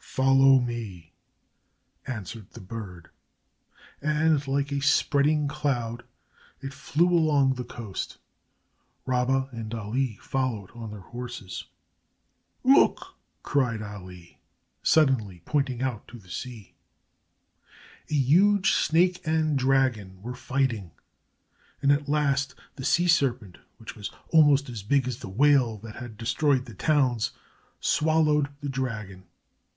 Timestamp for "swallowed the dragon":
27.80-29.26